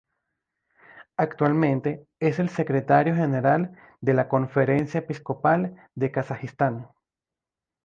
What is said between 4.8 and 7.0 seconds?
Episcopal de Kazajistán.